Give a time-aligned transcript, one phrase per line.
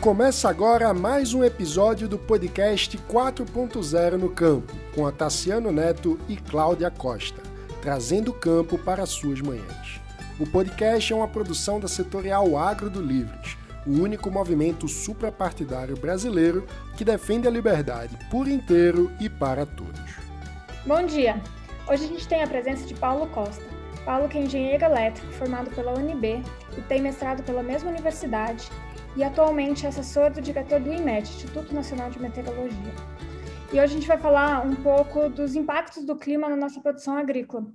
[0.00, 6.38] Começa agora mais um episódio do podcast 4.0 no Campo, com a Tassiano Neto e
[6.38, 7.42] Cláudia Costa,
[7.82, 10.00] trazendo o campo para suas manhãs.
[10.38, 16.66] O podcast é uma produção da setorial Agro do Livres, o único movimento suprapartidário brasileiro
[16.96, 20.00] que defende a liberdade por inteiro e para todos.
[20.86, 21.38] Bom dia!
[21.86, 23.62] Hoje a gente tem a presença de Paulo Costa.
[24.06, 26.42] Paulo que é engenheiro elétrico formado pela UNB
[26.78, 28.70] e tem mestrado pela mesma universidade
[29.16, 32.94] e atualmente é assessor do diretor do IMET, Instituto Nacional de Meteorologia.
[33.72, 37.16] E hoje a gente vai falar um pouco dos impactos do clima na nossa produção
[37.16, 37.66] agrícola.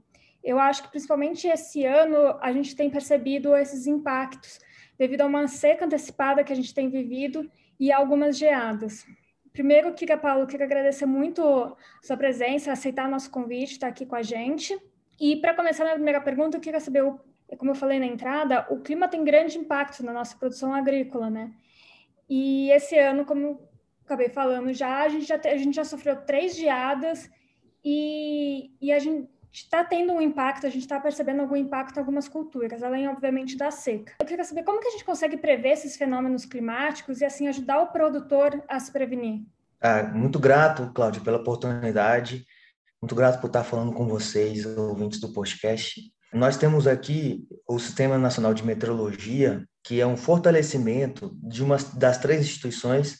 [0.44, 4.60] Eu acho que principalmente esse ano a gente tem percebido esses impactos
[4.98, 7.50] devido a uma seca antecipada que a gente tem vivido
[7.80, 9.06] e algumas geadas.
[9.52, 14.22] Primeiro, queria, Paulo, queria agradecer muito sua presença, aceitar nosso convite, estar aqui com a
[14.22, 14.78] gente.
[15.20, 17.20] E para começar a primeira pergunta, eu queria saber o
[17.58, 21.52] como eu falei na entrada, o clima tem grande impacto na nossa produção agrícola, né?
[22.30, 23.60] E esse ano, como
[24.04, 27.30] acabei falando já, a gente já, a gente já sofreu três geadas
[27.84, 32.00] e, e a gente está tendo um impacto, a gente está percebendo algum impacto em
[32.00, 34.14] algumas culturas, além, obviamente, da seca.
[34.20, 37.82] Eu queria saber como que a gente consegue prever esses fenômenos climáticos e, assim, ajudar
[37.82, 39.46] o produtor a se prevenir.
[39.80, 42.46] Ah, muito grato, Cláudio, pela oportunidade.
[43.02, 46.02] Muito grato por estar falando com vocês, ouvintes do podcast.
[46.36, 52.18] Nós temos aqui o Sistema Nacional de Meteorologia, que é um fortalecimento de uma das
[52.18, 53.20] três instituições,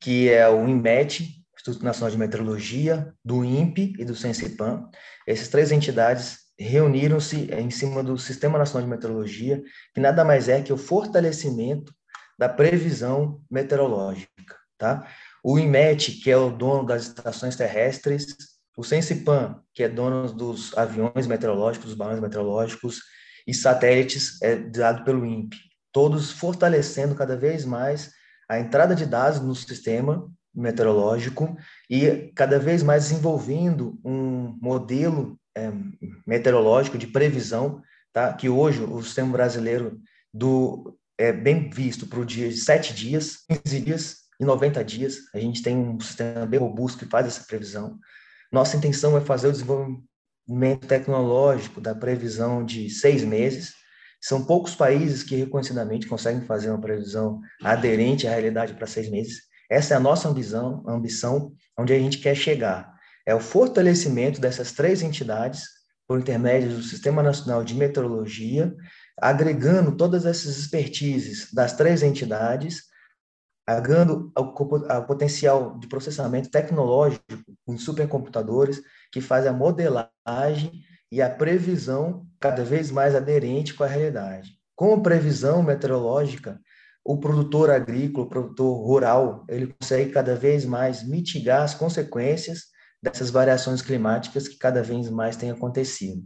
[0.00, 4.88] que é o INMET, Instituto Nacional de Meteorologia, do INPE e do Sensipan.
[5.26, 9.62] Essas três entidades reuniram-se em cima do Sistema Nacional de Meteorologia,
[9.94, 11.92] que nada mais é que o fortalecimento
[12.38, 15.06] da previsão meteorológica, tá?
[15.44, 20.76] O INMET, que é o dono das estações terrestres, o Sensipan, que é dono dos
[20.78, 23.00] aviões meteorológicos, dos balões meteorológicos
[23.44, 25.58] e satélites, é dado pelo INPE,
[25.92, 28.12] todos fortalecendo cada vez mais
[28.48, 31.56] a entrada de dados no sistema meteorológico
[31.90, 35.72] e cada vez mais desenvolvendo um modelo é,
[36.24, 37.82] meteorológico de previsão,
[38.12, 38.32] tá?
[38.32, 40.00] que hoje o sistema brasileiro
[40.32, 45.16] do, é bem visto para o dia de sete dias, 15 dias e 90 dias.
[45.34, 47.98] A gente tem um sistema bem robusto que faz essa previsão.
[48.50, 53.74] Nossa intenção é fazer o desenvolvimento tecnológico da previsão de seis meses.
[54.20, 59.42] São poucos países que reconhecidamente conseguem fazer uma previsão aderente à realidade para seis meses.
[59.70, 62.90] Essa é a nossa ambição, ambição onde a gente quer chegar.
[63.26, 65.64] É o fortalecimento dessas três entidades
[66.06, 68.74] por intermédio do Sistema Nacional de Meteorologia,
[69.20, 72.87] agregando todas essas expertises das três entidades
[73.68, 77.22] agregando o potencial de processamento tecnológico
[77.68, 78.80] em supercomputadores
[79.12, 80.72] que faz a modelagem
[81.12, 84.52] e a previsão cada vez mais aderente com a realidade.
[84.74, 86.58] Com a previsão meteorológica,
[87.04, 92.68] o produtor agrícola, o produtor rural, ele consegue cada vez mais mitigar as consequências
[93.02, 96.22] dessas variações climáticas que cada vez mais têm acontecido.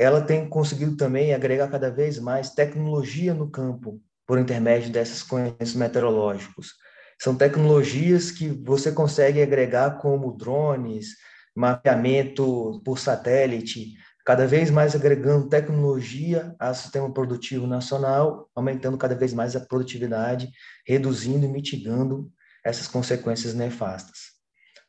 [0.00, 5.74] Ela tem conseguido também agregar cada vez mais tecnologia no campo, por intermédio desses conhecimentos
[5.74, 6.74] meteorológicos.
[7.18, 11.16] São tecnologias que você consegue agregar como drones,
[11.56, 13.94] mapeamento por satélite,
[14.26, 20.50] cada vez mais agregando tecnologia ao sistema produtivo nacional, aumentando cada vez mais a produtividade,
[20.86, 22.30] reduzindo e mitigando
[22.62, 24.18] essas consequências nefastas.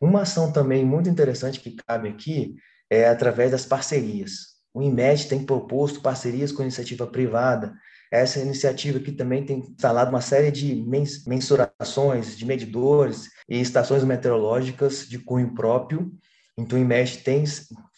[0.01, 2.55] Uma ação também muito interessante que cabe aqui
[2.89, 4.59] é através das parcerias.
[4.73, 7.73] O IMED tem proposto parcerias com iniciativa privada
[8.11, 10.83] essa iniciativa aqui também tem instalado uma série de
[11.27, 16.11] mensurações, de medidores e estações meteorológicas de cunho próprio.
[16.57, 17.43] Então, o IMEST tem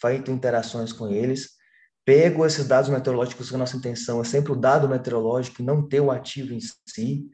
[0.00, 1.50] feito interações com eles,
[2.04, 5.88] pego esses dados meteorológicos, que a nossa intenção é sempre o dado meteorológico e não
[5.88, 7.24] ter o ativo em si,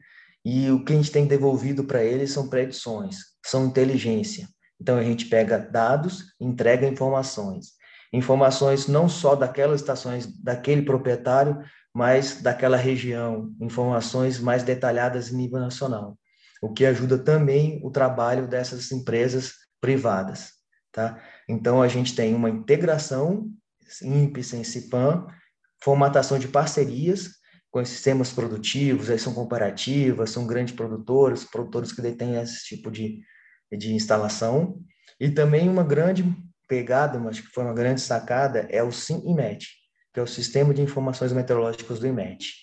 [0.45, 4.47] e o que a gente tem devolvido para eles são predições, são inteligência.
[4.81, 7.77] Então, a gente pega dados, entrega informações.
[8.11, 11.61] Informações não só daquelas estações, daquele proprietário,
[11.93, 16.17] mas daquela região, informações mais detalhadas em nível nacional,
[16.61, 20.51] o que ajuda também o trabalho dessas empresas privadas,
[20.91, 21.21] tá?
[21.47, 23.49] Então a gente tem uma integração
[24.03, 25.25] INPE, CIPAM,
[25.81, 27.39] formatação de parcerias
[27.71, 33.21] com sistemas produtivos, aí são comparativas, são grandes produtores, produtores que detêm esse tipo de,
[33.71, 34.79] de instalação,
[35.19, 36.25] e também uma grande
[36.67, 39.67] pegada, acho que foi uma grande sacada, é o SIM-IMET,
[40.19, 42.53] que é o Sistema de Informações Meteorológicas do IMET,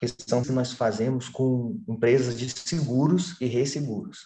[0.00, 4.20] que são que nós fazemos com empresas de seguros e resseguros.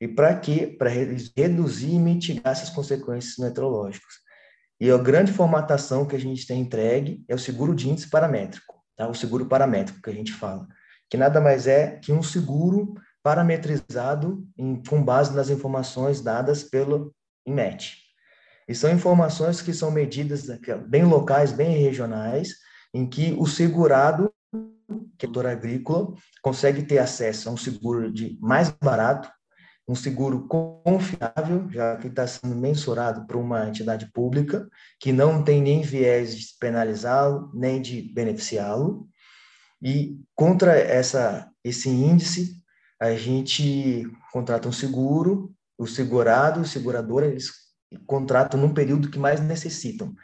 [0.00, 0.74] E para quê?
[0.78, 4.14] Para reduzir e mitigar essas consequências meteorológicas.
[4.80, 8.74] E a grande formatação que a gente tem entregue é o seguro de índice paramétrico,
[8.96, 9.06] tá?
[9.06, 10.66] o seguro paramétrico que a gente fala,
[11.10, 17.14] que nada mais é que um seguro parametrizado em, com base nas informações dadas pelo
[17.46, 18.05] IMET.
[18.68, 20.46] E são informações que são medidas
[20.88, 22.54] bem locais, bem regionais,
[22.92, 24.32] em que o segurado,
[25.18, 29.30] que é o agrícola, consegue ter acesso a um seguro de mais barato,
[29.88, 35.62] um seguro confiável, já que está sendo mensurado por uma entidade pública, que não tem
[35.62, 39.08] nem viés de penalizá-lo, nem de beneficiá-lo.
[39.80, 42.60] E contra essa, esse índice,
[43.00, 47.65] a gente contrata um seguro, o segurado, o segurador, eles
[48.06, 50.14] contratam num período que mais necessitam.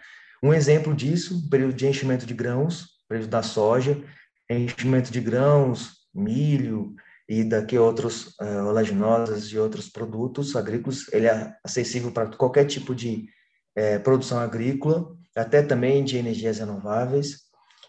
[0.42, 4.02] Um exemplo disso, período de enchimento de grãos, período da soja,
[4.50, 6.94] enchimento de grãos, milho,
[7.28, 12.94] e daqui outros uh, oleaginosas e outros produtos agrícolas, ele é acessível para qualquer tipo
[12.94, 13.26] de
[13.74, 17.38] eh, produção agrícola, até também de energias renováveis,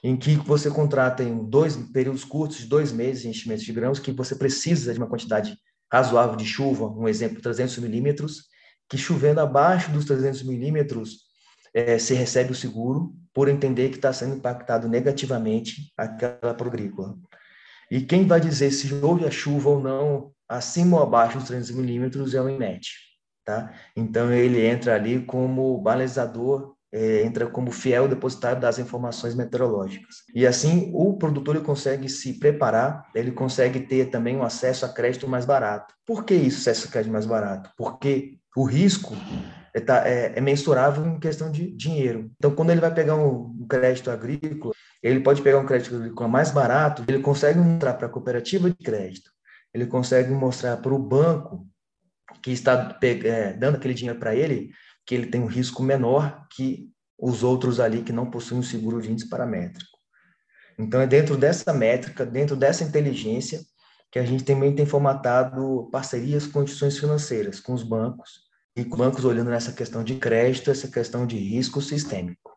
[0.04, 4.12] em que você contrata em dois períodos curtos, de dois meses, enchimentos de grãos, que
[4.12, 5.58] você precisa de uma quantidade
[5.92, 8.46] razoável de chuva, um exemplo, 300 milímetros,
[8.94, 11.22] que chovendo abaixo dos 300 milímetros,
[11.74, 17.16] eh, se recebe o seguro, por entender que está sendo impactado negativamente aquela agrícola.
[17.90, 21.72] E quem vai dizer se houve a chuva ou não, acima ou abaixo dos 300
[21.72, 22.88] milímetros, é o INET.
[23.44, 23.74] Tá?
[23.98, 30.18] Então, ele entra ali como balizador, é, entra como fiel depositário das informações meteorológicas.
[30.36, 34.90] E assim, o produtor ele consegue se preparar, ele consegue ter também um acesso a
[34.90, 35.96] crédito mais barato.
[36.06, 37.72] Por que isso, acesso a crédito mais barato?
[37.76, 39.16] Porque o risco
[39.74, 42.32] é, tá, é, é mensurável em questão de dinheiro.
[42.38, 46.52] Então, quando ele vai pegar um crédito agrícola, ele pode pegar um crédito agrícola mais
[46.52, 49.32] barato, ele consegue mostrar para a cooperativa de crédito,
[49.74, 51.68] ele consegue mostrar para o banco
[52.42, 54.72] que está é, dando aquele dinheiro para ele,
[55.06, 59.02] que ele tem um risco menor que os outros ali que não possuem um seguro
[59.02, 59.92] de índice paramétrico.
[60.78, 63.62] Então, é dentro dessa métrica, dentro dessa inteligência,
[64.12, 68.43] que a gente também tem formatado parcerias com instituições financeiras, com os bancos,
[68.76, 72.52] e bancos olhando nessa questão de crédito, essa questão de risco sistêmico.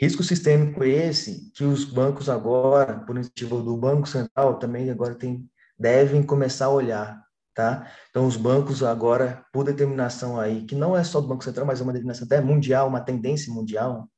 [0.00, 5.46] Risco sistêmico esse que os bancos agora, por iniciativa do Banco Central, também agora tem,
[5.78, 7.22] devem começar a olhar,
[7.54, 7.86] tá?
[8.08, 11.80] Então, os bancos agora, por determinação aí, que não é só do Banco Central, mas
[11.80, 14.08] é uma determinação até mundial, uma tendência mundial,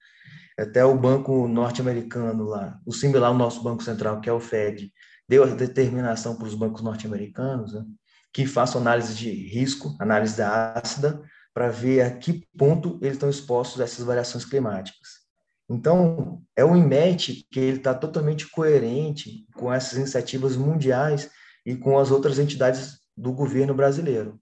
[0.56, 4.92] até o banco norte-americano lá, o similar ao nosso Banco Central, que é o Fed,
[5.28, 7.84] deu a determinação para os bancos norte-americanos, né,
[8.32, 13.80] que façam análise de risco, análise ácida, para ver a que ponto eles estão expostos
[13.80, 15.22] a essas variações climáticas.
[15.68, 21.30] Então, é o IMET que ele está totalmente coerente com essas iniciativas mundiais
[21.64, 24.40] e com as outras entidades do governo brasileiro.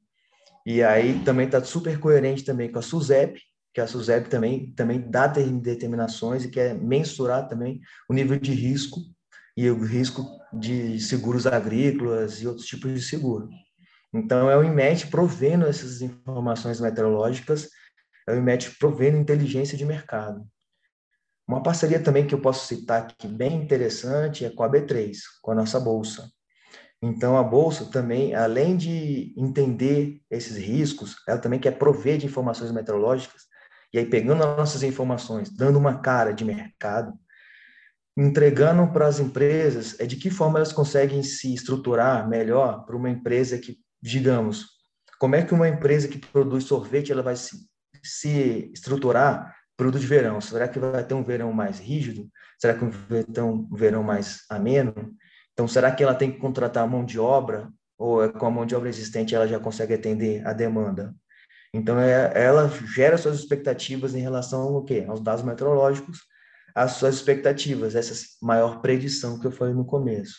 [0.64, 3.40] E aí também está super coerente também com a SUSEP,
[3.72, 9.00] que a SUSEP também, também dá determinações e quer mensurar também o nível de risco
[9.56, 13.48] e o risco de seguros agrícolas e outros tipos de seguro.
[14.12, 17.68] Então, é o IMET provendo essas informações meteorológicas,
[18.28, 20.44] é o IMET provendo inteligência de mercado.
[21.46, 25.52] Uma parceria também que eu posso citar aqui bem interessante é com a B3, com
[25.52, 26.30] a nossa bolsa.
[27.02, 32.70] Então, a bolsa também, além de entender esses riscos, ela também quer prover de informações
[32.70, 33.44] meteorológicas,
[33.92, 37.12] e aí pegando as nossas informações, dando uma cara de mercado,
[38.16, 43.08] entregando para as empresas é de que forma elas conseguem se estruturar melhor para uma
[43.08, 44.66] empresa que, digamos,
[45.18, 47.68] como é que uma empresa que produz sorvete ela vai se,
[48.02, 50.40] se estruturar período de verão.
[50.42, 52.28] Será que vai ter um verão mais rígido?
[52.58, 54.94] Será que vai ter um verão mais ameno?
[55.54, 57.70] Então, será que ela tem que contratar mão de obra?
[57.96, 61.14] Ou é com a mão de obra existente ela já consegue atender a demanda?
[61.72, 65.06] Então, é, ela gera suas expectativas em relação ao quê?
[65.08, 66.20] Aos dados meteorológicos,
[66.74, 70.36] as suas expectativas, essa maior predição que eu falei no começo.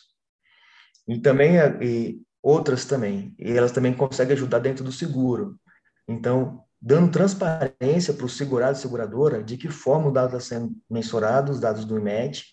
[1.08, 5.60] E também, e outras também, e elas também conseguem ajudar dentro do seguro.
[6.08, 10.76] Então, dando transparência para o segurado e seguradora de que forma o dado está sendo
[10.90, 12.46] mensurado, os dados do IMET,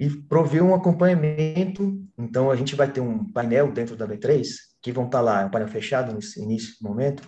[0.00, 2.04] e prover um acompanhamento.
[2.18, 4.46] Então, a gente vai ter um painel dentro da B3,
[4.80, 7.22] que vão estar tá lá, um painel fechado nesse início do momento,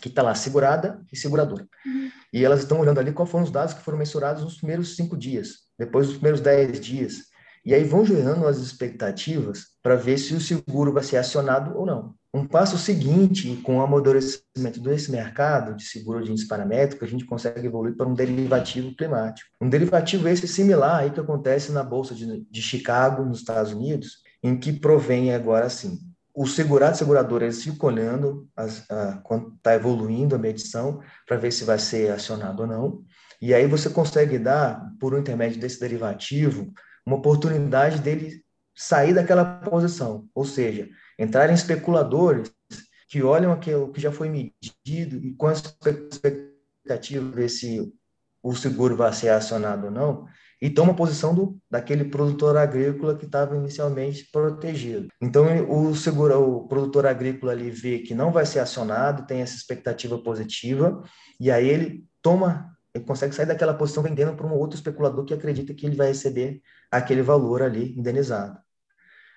[0.00, 1.66] que está lá segurada e seguradora.
[1.84, 2.10] Uhum.
[2.32, 5.16] E elas estão olhando ali quais foram os dados que foram mensurados nos primeiros cinco
[5.16, 7.33] dias, depois dos primeiros dez dias.
[7.64, 11.86] E aí vão gerando as expectativas para ver se o seguro vai ser acionado ou
[11.86, 12.14] não.
[12.32, 17.24] Um passo seguinte, com o amadurecimento desse mercado de seguro de índice paramétrico, a gente
[17.24, 19.48] consegue evoluir para um derivativo climático.
[19.60, 24.18] Um derivativo esse similar aí que acontece na Bolsa de, de Chicago, nos Estados Unidos,
[24.42, 26.00] em que provém agora assim,
[26.34, 31.36] o segurado e segurador eles ficam olhando as, a, quando está evoluindo a medição para
[31.36, 33.02] ver se vai ser acionado ou não.
[33.40, 36.72] E aí você consegue dar, por um intermédio desse derivativo,
[37.06, 38.42] uma oportunidade dele
[38.74, 42.50] sair daquela posição, ou seja, entrar em especuladores
[43.08, 47.92] que olham aquilo que já foi medido e com a expectativa de ver se
[48.42, 50.26] o seguro vai ser acionado ou não,
[50.60, 55.08] e toma posição do, daquele produtor agrícola que estava inicialmente protegido.
[55.20, 59.56] Então, o, seguro, o produtor agrícola ali vê que não vai ser acionado, tem essa
[59.56, 61.02] expectativa positiva,
[61.38, 65.34] e aí ele toma, ele consegue sair daquela posição vendendo para um outro especulador que
[65.34, 68.58] acredita que ele vai receber aquele valor ali indenizado.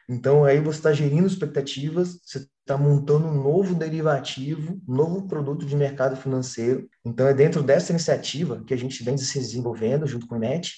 [0.10, 5.66] Então, aí você está gerindo expectativas, você está montando um novo derivativo, um novo produto
[5.66, 6.88] de mercado financeiro.
[7.04, 10.76] Então, é dentro dessa iniciativa que a gente vem se desenvolvendo junto com o INET,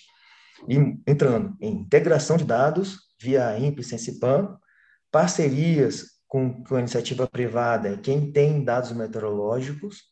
[0.67, 0.75] e
[1.07, 4.57] entrando em integração de dados via INPE, Sensipam,
[5.11, 10.03] parcerias com, com a iniciativa privada, quem tem dados meteorológicos,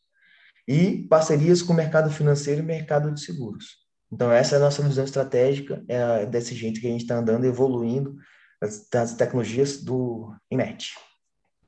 [0.68, 3.78] e parcerias com o mercado financeiro e mercado de seguros.
[4.12, 7.46] Então, essa é a nossa visão estratégica, é desse jeito que a gente está andando,
[7.46, 8.16] evoluindo
[8.60, 10.94] as, as tecnologias do IMET.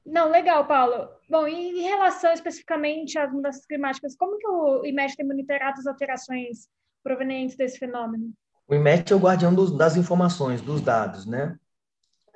[0.04, 1.09] Não, legal, Paulo.
[1.30, 6.69] Bom, em relação especificamente às mudanças climáticas, como que o IMET tem monitorado as alterações
[7.02, 8.33] provenientes desse fenômeno?
[8.69, 11.57] O IMET é o guardião dos, das informações, dos dados, né?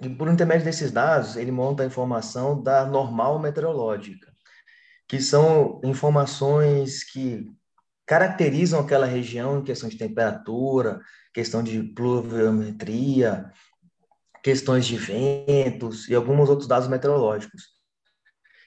[0.01, 4.34] E por intermédio desses dados, ele monta a informação da normal meteorológica,
[5.09, 7.47] que são informações que
[8.07, 11.01] caracterizam aquela região em questão de temperatura,
[11.33, 13.51] questão de pluviometria,
[14.43, 17.75] questões de ventos e alguns outros dados meteorológicos.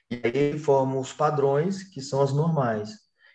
[0.10, 2.92] E aí ele forma os padrões, que são as normais.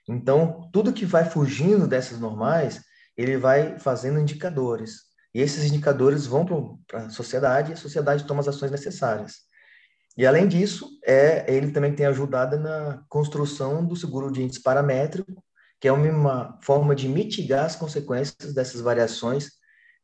[0.09, 2.83] Então, tudo que vai fugindo dessas normais,
[3.17, 5.03] ele vai fazendo indicadores.
[5.35, 6.45] E esses indicadores vão
[6.87, 9.52] para a sociedade e a sociedade toma as ações necessárias.
[10.17, 15.43] E, além disso, é, ele também tem ajudado na construção do seguro de índice paramétrico,
[15.81, 19.51] que é uma forma de mitigar as consequências dessas variações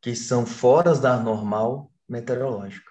[0.01, 2.91] que são fora da normal meteorológico.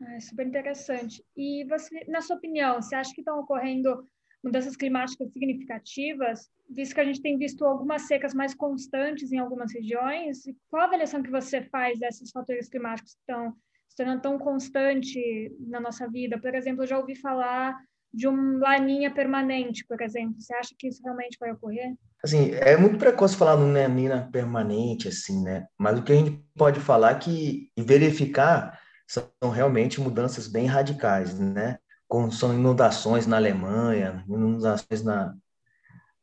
[0.00, 1.24] É super interessante.
[1.36, 4.08] E você, na sua opinião, você acha que estão ocorrendo
[4.42, 9.72] mudanças climáticas significativas, visto que a gente tem visto algumas secas mais constantes em algumas
[9.72, 10.42] regiões?
[10.68, 13.56] Qual a avaliação que você faz desses fatores climáticos que estão
[13.92, 16.40] se tornando tão constante na nossa vida?
[16.40, 17.78] Por exemplo, eu já ouvi falar
[18.12, 20.40] de um laninha permanente, por exemplo.
[20.40, 21.94] Você acha que isso realmente vai ocorrer?
[22.24, 25.66] Assim, é muito precoce falar no laninha permanente, assim, né?
[25.78, 30.66] Mas o que a gente pode falar é que e verificar são realmente mudanças bem
[30.66, 31.78] radicais, né?
[32.08, 35.34] Com, são inundações na Alemanha, inundações na,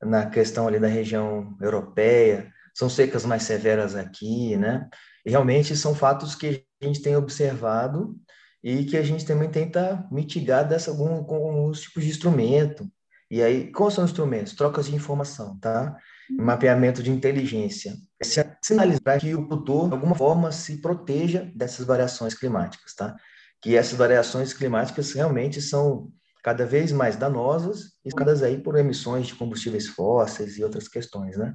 [0.02, 4.88] na questão ali da região europeia, são secas mais severas aqui, né?
[5.26, 8.16] E realmente são fatos que a gente tem observado
[8.64, 12.90] e que a gente também tenta mitigar dessa algum, com alguns tipos de instrumento.
[13.30, 14.54] E aí, quais são os instrumentos?
[14.54, 15.98] Trocas de informação, tá?
[16.30, 16.46] Uhum.
[16.46, 17.98] Mapeamento de inteligência.
[18.24, 18.26] É
[18.62, 23.14] sinalizar que o produtor, de alguma forma, se proteja dessas variações climáticas, tá?
[23.62, 26.10] Que essas variações climáticas realmente são
[26.42, 31.36] cada vez mais danosas e cada aí por emissões de combustíveis fósseis e outras questões,
[31.36, 31.54] né?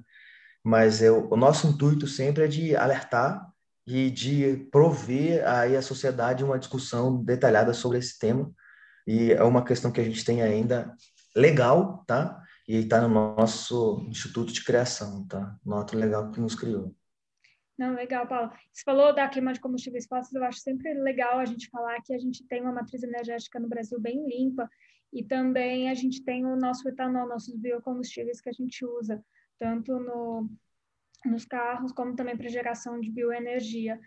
[0.64, 3.52] Mas eu, o nosso intuito sempre é de alertar
[3.86, 8.50] e de prover aí à sociedade uma discussão detalhada sobre esse tema.
[9.06, 10.96] E é uma questão que a gente tem ainda
[11.36, 12.42] legal, tá?
[12.66, 15.54] E está no nosso Instituto de Criação, tá?
[15.62, 16.94] Nota legal que nos criou.
[17.76, 18.50] Não, legal, Paulo.
[18.72, 22.14] Você falou da queima de combustíveis fósseis, eu acho sempre legal a gente falar que
[22.14, 24.70] a gente tem uma matriz energética no Brasil bem limpa
[25.12, 29.22] e também a gente tem o nosso etanol, nossos biocombustíveis que a gente usa,
[29.58, 30.48] tanto no
[31.24, 33.98] nos carros, como também para geração de bioenergia.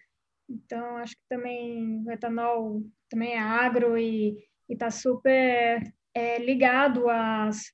[0.48, 4.38] Então, acho que também o etanol também é agro e
[4.70, 5.82] está super
[6.14, 7.72] é, ligado às,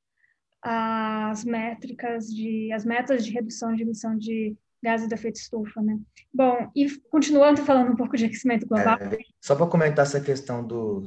[0.62, 5.98] às métricas de as metas de redução de emissão de gases de efeito estufa, né?
[6.34, 8.98] Bom, e continuando falando um pouco de aquecimento global.
[8.98, 11.04] É, só para comentar essa questão do,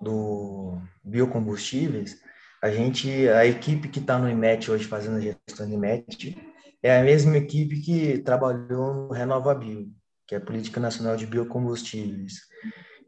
[0.00, 2.22] do biocombustíveis,
[2.62, 6.36] a gente, a equipe que está no IMET hoje fazendo a gestão do IMET,
[6.82, 9.88] é a mesma equipe que trabalhou no RenovaBio,
[10.26, 12.34] que é a Política Nacional de Biocombustíveis.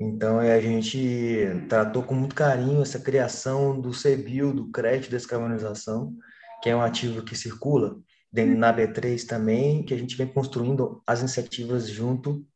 [0.00, 5.16] Então, é, a gente tratou com muito carinho essa criação do CBIO, do crédito de
[5.16, 6.14] descarbonização,
[6.62, 7.96] que é um ativo que circula
[8.32, 12.46] na B3 também, que a gente vem construindo as iniciativas junto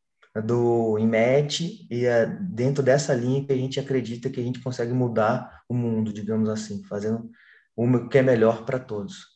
[0.42, 4.92] do IMET e é dentro dessa linha que a gente acredita que a gente consegue
[4.92, 7.30] mudar o mundo, digamos assim, fazendo
[7.76, 9.34] o que é melhor para todos.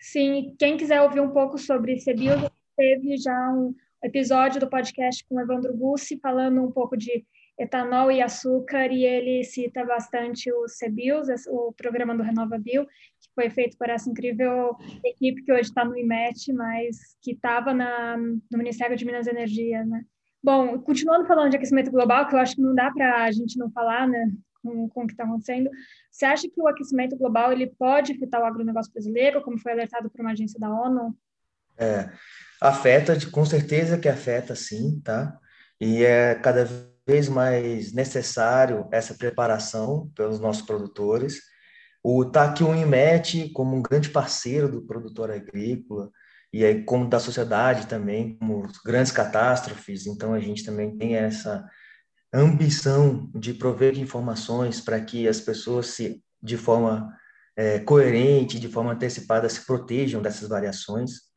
[0.00, 5.34] Sim, quem quiser ouvir um pouco sobre CBIOS, teve já um episódio do podcast com
[5.34, 7.26] o Evandro Bussi falando um pouco de
[7.58, 13.28] etanol e açúcar, e ele cita bastante o CBIOS, o programa do Renova Bio, que
[13.34, 18.58] foi feito por essa incrível equipe que hoje está no IMET, mas que estava no
[18.58, 20.04] Ministério de Minas e Energia, né?
[20.42, 23.58] Bom, continuando falando de aquecimento global, que eu acho que não dá para a gente
[23.58, 24.30] não falar, né,
[24.62, 25.68] com, com o que está acontecendo,
[26.10, 30.10] você acha que o aquecimento global ele pode afetar o agronegócio brasileiro, como foi alertado
[30.10, 31.16] por uma agência da ONU?
[31.76, 32.10] É,
[32.60, 35.38] afeta, com certeza que afeta, sim, tá?
[35.80, 36.66] E é cada
[37.06, 41.40] vez mais necessário essa preparação pelos nossos produtores.
[42.02, 46.10] O tá aqui o IMET como um grande parceiro do produtor agrícola,
[46.52, 51.68] e aí como da sociedade também, como grandes catástrofes, então a gente também tem essa
[52.32, 57.12] ambição de prover informações para que as pessoas se de forma
[57.56, 61.28] é, coerente, de forma antecipada se protejam dessas variações.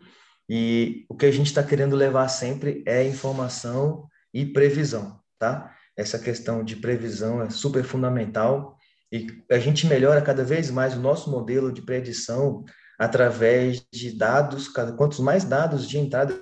[0.47, 5.75] E o que a gente está querendo levar sempre é informação e previsão, tá?
[5.97, 8.77] Essa questão de previsão é super fundamental
[9.11, 12.63] e a gente melhora cada vez mais o nosso modelo de predição
[13.01, 16.37] através de dados, quantos mais dados de entradas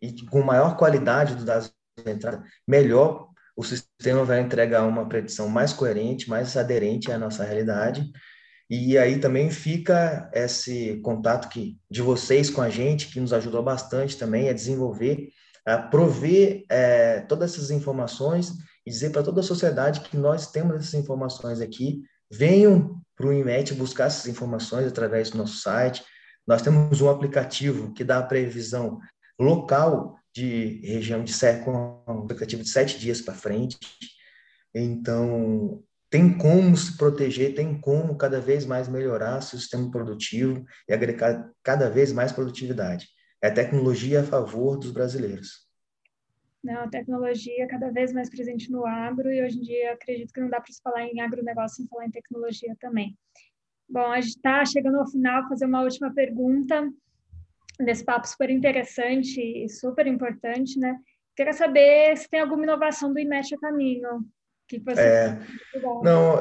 [0.00, 5.48] e com maior qualidade dos dados de entrada, melhor o sistema vai entregar uma predição
[5.48, 8.08] mais coerente, mais aderente à nossa realidade.
[8.70, 13.60] E aí também fica esse contato que, de vocês com a gente, que nos ajudou
[13.60, 15.30] bastante também a desenvolver,
[15.66, 18.52] a prover é, todas essas informações
[18.86, 23.32] e dizer para toda a sociedade que nós temos essas informações aqui, venham para o
[23.32, 26.04] IMET buscar essas informações através do nosso site.
[26.44, 28.98] Nós temos um aplicativo que dá a previsão
[29.38, 31.32] local de região de
[31.64, 33.78] com um aplicativo de sete dias para frente.
[34.74, 40.92] Então, tem como se proteger, tem como cada vez mais melhorar seu sistema produtivo e
[40.92, 43.06] agregar cada vez mais produtividade.
[43.40, 45.71] É tecnologia a favor dos brasileiros.
[46.62, 50.40] Não, a tecnologia cada vez mais presente no agro e hoje em dia acredito que
[50.40, 53.18] não dá para se falar em agronegócio sem falar em tecnologia também.
[53.88, 56.88] Bom, a gente está chegando ao final, fazer uma última pergunta
[57.80, 60.96] desse papo super interessante e super importante, né?
[61.36, 64.24] Queria saber se tem alguma inovação do IMET a caminho.
[64.68, 65.38] Que você é,
[66.02, 66.36] não,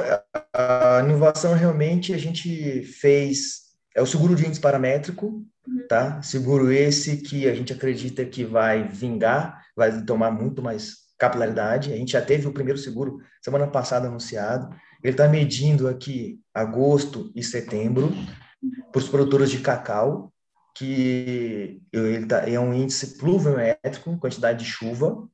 [0.53, 5.45] a inovação realmente a gente fez é o seguro de índice paramétrico.
[5.87, 6.21] Tá?
[6.21, 11.93] Seguro esse que a gente acredita que vai vingar, vai tomar muito mais capilaridade.
[11.93, 14.73] A gente já teve o primeiro seguro semana passada anunciado.
[15.03, 18.25] Ele está medindo aqui agosto e setembro uhum.
[18.91, 20.31] para os produtores de cacau,
[20.75, 25.27] que ele tá, é um índice pluviométrico, quantidade de chuva,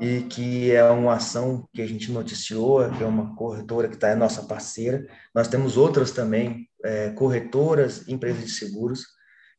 [0.00, 4.08] e que é uma ação que a gente noticiou, que é uma corretora que está
[4.08, 5.06] é nossa parceira.
[5.34, 9.06] Nós temos outras também, é, corretoras, empresas de seguros,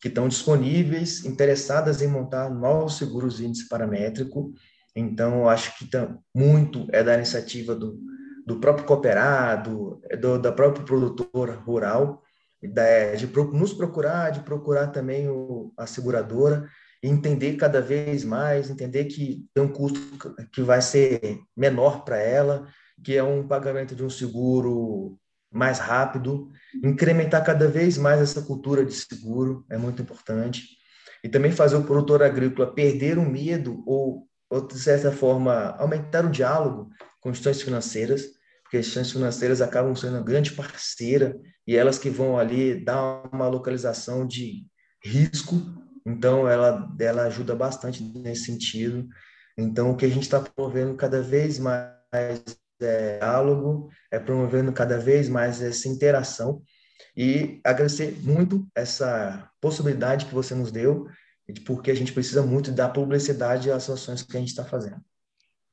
[0.03, 4.53] que estão disponíveis, interessadas em montar novos seguros índice paramétrico.
[4.93, 5.89] Então, acho que
[6.35, 7.97] muito é da iniciativa do,
[8.45, 12.21] do próprio cooperado, é do, da própria produtora rural,
[12.61, 16.67] de nos procurar, de procurar também o, a seguradora,
[17.01, 20.01] entender cada vez mais, entender que tem um custo
[20.51, 22.67] que vai ser menor para ela,
[23.01, 25.17] que é um pagamento de um seguro
[25.53, 26.49] mais rápido,
[26.83, 30.63] incrementar cada vez mais essa cultura de seguro é muito importante.
[31.23, 36.25] E também fazer o produtor agrícola perder o medo ou, ou de certa forma, aumentar
[36.25, 36.89] o diálogo
[37.21, 38.23] com instituições financeiras,
[38.63, 43.29] porque as instituições financeiras acabam sendo uma grande parceira e elas que vão ali dar
[43.31, 44.65] uma localização de
[45.01, 45.55] risco,
[46.05, 49.07] então ela, ela ajuda bastante nesse sentido.
[49.57, 51.93] Então, o que a gente está promovendo cada vez mais
[52.83, 56.61] é diálogo, é promovendo cada vez mais essa interação
[57.15, 61.07] e agradecer muito essa possibilidade que você nos deu,
[61.65, 65.01] porque a gente precisa muito da publicidade às ações que a gente está fazendo.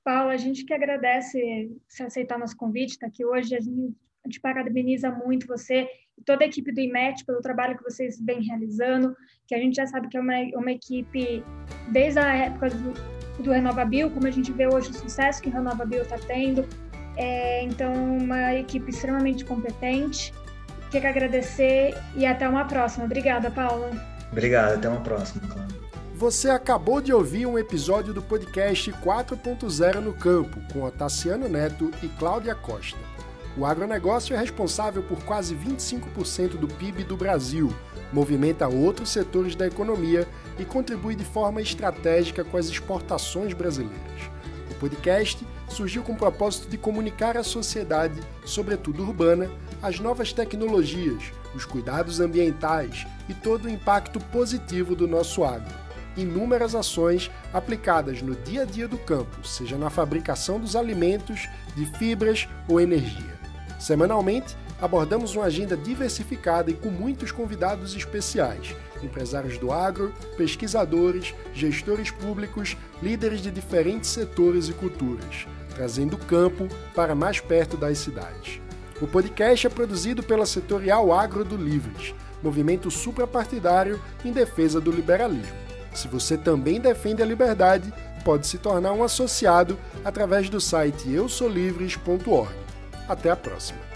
[0.05, 3.55] Paulo, a gente que agradece se aceitar nosso convite, está aqui hoje.
[3.55, 3.94] A gente
[4.25, 8.42] gente parabeniza muito você e toda a equipe do IMET pelo trabalho que vocês vêm
[8.42, 11.42] realizando, que a gente já sabe que é uma, uma equipe
[11.90, 15.53] desde a época do, do RenovaBio, como a gente vê hoje o sucesso que o
[15.53, 16.66] RenovaBio está tendo.
[17.20, 20.33] É, então, uma equipe extremamente competente.
[20.90, 23.04] Quero agradecer e até uma próxima.
[23.04, 23.90] Obrigada, Paula.
[24.33, 25.42] Obrigado, até uma próxima,
[26.14, 32.09] Você acabou de ouvir um episódio do podcast 4.0 no Campo, com Tassiano Neto e
[32.09, 32.98] Cláudia Costa.
[33.54, 37.70] O agronegócio é responsável por quase 25% do PIB do Brasil,
[38.11, 40.26] movimenta outros setores da economia
[40.59, 44.39] e contribui de forma estratégica com as exportações brasileiras.
[44.80, 49.50] Podcast surgiu com o propósito de comunicar à sociedade, sobretudo urbana,
[49.82, 51.22] as novas tecnologias,
[51.54, 55.72] os cuidados ambientais e todo o impacto positivo do nosso agro.
[56.16, 61.84] Inúmeras ações aplicadas no dia a dia do campo, seja na fabricação dos alimentos, de
[61.98, 63.38] fibras ou energia.
[63.78, 72.10] Semanalmente, abordamos uma agenda diversificada e com muitos convidados especiais, empresários do agro, pesquisadores, gestores
[72.10, 78.60] públicos, líderes de diferentes setores e culturas, trazendo o campo para mais perto das cidades.
[79.00, 85.56] O podcast é produzido pela Setorial Agro do Livres, movimento suprapartidário em defesa do liberalismo.
[85.94, 87.92] Se você também defende a liberdade,
[88.24, 92.54] pode se tornar um associado através do site eusolivres.org.
[93.08, 93.89] Até a próxima!